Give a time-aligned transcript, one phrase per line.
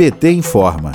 [0.00, 0.92] PT informa.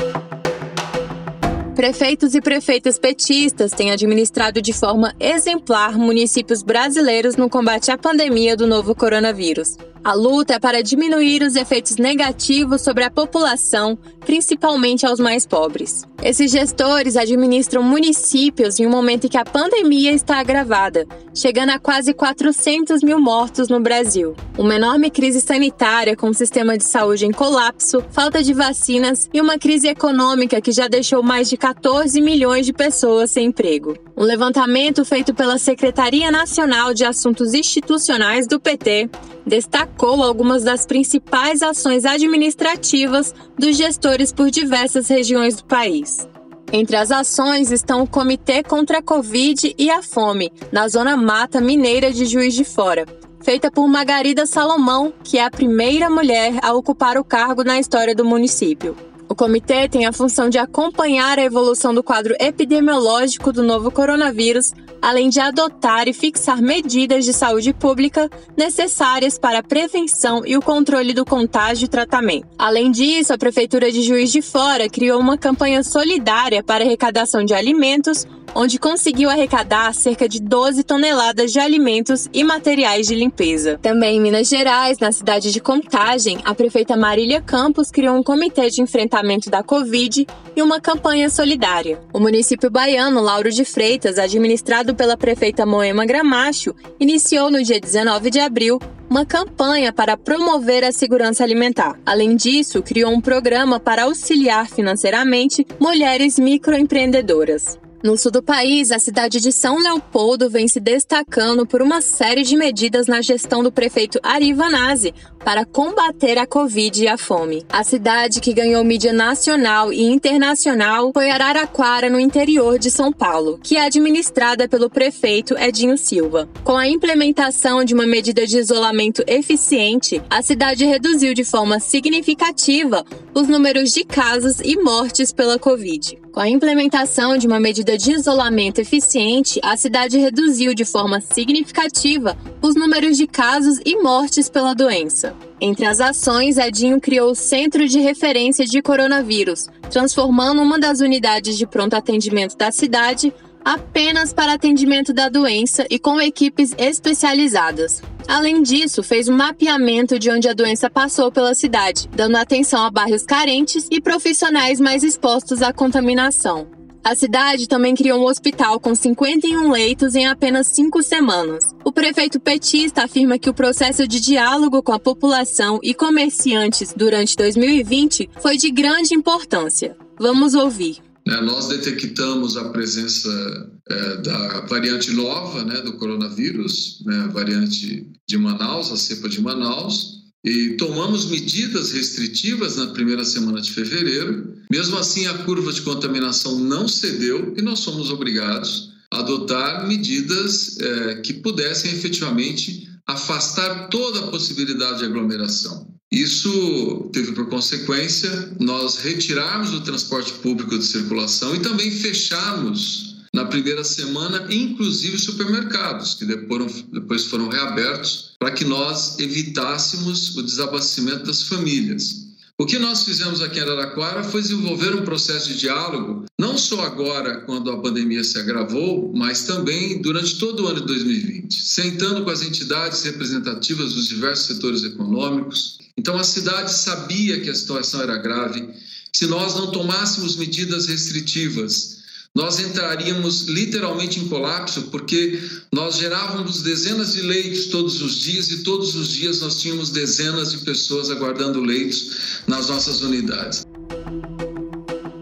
[1.76, 8.58] Prefeitos e prefeitas petistas têm administrado de forma exemplar municípios brasileiros no combate à pandemia
[8.58, 9.78] do novo coronavírus.
[10.06, 16.04] A luta é para diminuir os efeitos negativos sobre a população, principalmente aos mais pobres.
[16.22, 21.80] Esses gestores administram municípios em um momento em que a pandemia está agravada, chegando a
[21.80, 24.36] quase 400 mil mortos no Brasil.
[24.56, 29.42] Uma enorme crise sanitária com o sistema de saúde em colapso, falta de vacinas e
[29.42, 33.98] uma crise econômica que já deixou mais de 14 milhões de pessoas sem emprego.
[34.16, 39.10] Um levantamento feito pela Secretaria Nacional de Assuntos Institucionais do PT
[39.46, 46.28] destacou algumas das principais ações administrativas dos gestores por diversas regiões do país.
[46.72, 51.62] Entre as ações estão o Comitê contra a Covid e a Fome, na Zona Mata
[51.62, 53.06] Mineira de Juiz de Fora,
[53.42, 58.16] feita por Margarida Salomão, que é a primeira mulher a ocupar o cargo na história
[58.16, 58.96] do município.
[59.36, 64.72] O comitê tem a função de acompanhar a evolução do quadro epidemiológico do novo coronavírus,
[65.02, 70.62] além de adotar e fixar medidas de saúde pública necessárias para a prevenção e o
[70.62, 72.48] controle do contágio e tratamento.
[72.58, 77.54] Além disso, a Prefeitura de Juiz de Fora criou uma campanha solidária para arrecadação de
[77.54, 78.26] alimentos,
[78.56, 83.78] onde conseguiu arrecadar cerca de 12 toneladas de alimentos e materiais de limpeza.
[83.82, 88.70] Também em Minas Gerais, na cidade de Contagem, a prefeita Marília Campos criou um comitê
[88.70, 92.00] de enfrentamento da Covid e uma campanha solidária.
[92.14, 98.30] O município baiano Lauro de Freitas, administrado pela prefeita Moema Gramacho, iniciou no dia 19
[98.30, 102.00] de abril uma campanha para promover a segurança alimentar.
[102.06, 107.85] Além disso, criou um programa para auxiliar financeiramente mulheres microempreendedoras.
[108.06, 112.44] No sul do país, a cidade de São Leopoldo vem se destacando por uma série
[112.44, 115.12] de medidas na gestão do prefeito Ari Vanazzi
[115.44, 117.66] para combater a Covid e a fome.
[117.68, 123.60] A cidade que ganhou mídia nacional e internacional foi Araraquara, no interior de São Paulo,
[123.64, 126.48] que é administrada pelo prefeito Edinho Silva.
[126.64, 133.04] Com a implementação de uma medida de isolamento eficiente, a cidade reduziu de forma significativa
[133.34, 136.24] os números de casos e mortes pela Covid.
[136.36, 142.38] Com a implementação de uma medida de isolamento eficiente, a cidade reduziu de forma significativa
[142.62, 145.34] os números de casos e mortes pela doença.
[145.62, 151.58] Entre as ações, Edinho criou o Centro de Referência de Coronavírus, transformando uma das unidades
[151.58, 158.02] de pronto atendimento da cidade apenas para atendimento da doença e com equipes especializadas.
[158.28, 162.90] Além disso, fez um mapeamento de onde a doença passou pela cidade, dando atenção a
[162.90, 166.68] bairros carentes e profissionais mais expostos à contaminação.
[167.04, 171.64] A cidade também criou um hospital com 51 leitos em apenas cinco semanas.
[171.84, 177.36] O prefeito petista afirma que o processo de diálogo com a população e comerciantes durante
[177.36, 179.96] 2020 foi de grande importância.
[180.20, 181.05] Vamos ouvir.
[181.28, 188.08] Né, nós detectamos a presença é, da variante nova né, do coronavírus, né, a variante
[188.28, 194.54] de Manaus, a cepa de Manaus, e tomamos medidas restritivas na primeira semana de fevereiro.
[194.72, 200.78] Mesmo assim, a curva de contaminação não cedeu e nós somos obrigados a adotar medidas
[200.80, 205.95] é, que pudessem efetivamente afastar toda a possibilidade de aglomeração.
[206.12, 213.46] Isso teve por consequência nós retirarmos o transporte público de circulação e também fecharmos na
[213.46, 221.44] primeira semana, inclusive supermercados, que depois foram reabertos para que nós evitássemos o desabastecimento das
[221.44, 222.25] famílias.
[222.58, 226.86] O que nós fizemos aqui em Araraquara foi desenvolver um processo de diálogo, não só
[226.86, 232.24] agora, quando a pandemia se agravou, mas também durante todo o ano de 2020, sentando
[232.24, 235.80] com as entidades representativas dos diversos setores econômicos.
[235.98, 238.70] Então, a cidade sabia que a situação era grave.
[239.12, 241.95] Se nós não tomássemos medidas restritivas,
[242.36, 245.42] nós entraríamos literalmente em colapso, porque
[245.72, 250.52] nós gerávamos dezenas de leitos todos os dias e todos os dias nós tínhamos dezenas
[250.52, 253.66] de pessoas aguardando leitos nas nossas unidades.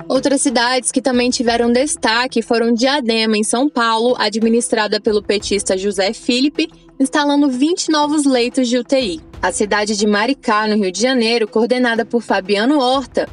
[0.10, 6.14] Outras cidades que também tiveram destaque foram Diadema, em São Paulo, administrada pelo petista José
[6.14, 6.68] Felipe,
[7.00, 9.22] instalando 20 novos leitos de UTI.
[9.42, 13.28] A cidade de Maricá, no Rio de Janeiro, coordenada por Fabiano Horta,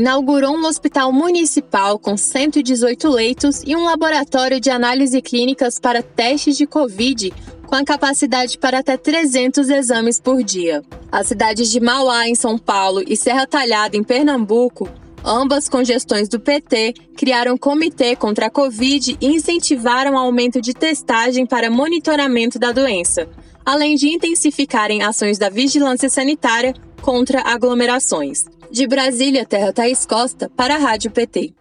[0.00, 6.56] inaugurou um hospital municipal com 118 leitos e um laboratório de análise clínicas para testes
[6.56, 7.30] de Covid,
[7.66, 10.82] com a capacidade para até 300 exames por dia.
[11.12, 14.88] As cidades de Mauá, em São Paulo, e Serra Talhada, em Pernambuco,
[15.22, 20.62] ambas com gestões do PT, criaram um comitê contra a Covid e incentivaram o aumento
[20.62, 23.28] de testagem para monitoramento da doença,
[23.66, 28.46] além de intensificarem ações da vigilância sanitária contra aglomerações.
[28.72, 31.59] De Brasília, Terra Thaís Costa, para a Rádio PT.